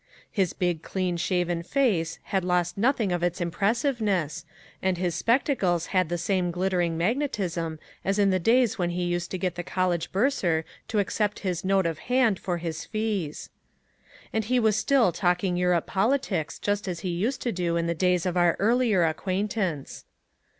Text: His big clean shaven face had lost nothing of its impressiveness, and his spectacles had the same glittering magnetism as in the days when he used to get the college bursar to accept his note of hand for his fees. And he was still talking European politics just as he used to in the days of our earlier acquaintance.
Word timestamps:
His 0.31 0.53
big 0.53 0.81
clean 0.81 1.15
shaven 1.15 1.61
face 1.61 2.17
had 2.23 2.43
lost 2.43 2.75
nothing 2.75 3.11
of 3.11 3.21
its 3.21 3.39
impressiveness, 3.39 4.45
and 4.81 4.97
his 4.97 5.13
spectacles 5.13 5.85
had 5.93 6.09
the 6.09 6.17
same 6.17 6.49
glittering 6.49 6.97
magnetism 6.97 7.77
as 8.03 8.17
in 8.17 8.31
the 8.31 8.39
days 8.39 8.79
when 8.79 8.89
he 8.89 9.03
used 9.03 9.29
to 9.29 9.37
get 9.37 9.53
the 9.53 9.61
college 9.61 10.11
bursar 10.11 10.65
to 10.87 10.97
accept 10.97 11.41
his 11.45 11.63
note 11.63 11.85
of 11.85 11.99
hand 12.09 12.39
for 12.39 12.57
his 12.57 12.83
fees. 12.83 13.51
And 14.33 14.45
he 14.45 14.59
was 14.59 14.75
still 14.75 15.11
talking 15.11 15.55
European 15.55 15.85
politics 15.85 16.57
just 16.57 16.87
as 16.87 17.01
he 17.01 17.09
used 17.09 17.43
to 17.43 17.77
in 17.77 17.85
the 17.85 17.93
days 17.93 18.25
of 18.25 18.35
our 18.35 18.55
earlier 18.57 19.03
acquaintance. 19.03 20.05